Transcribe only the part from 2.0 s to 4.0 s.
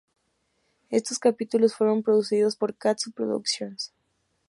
producidos por Katsu Productions.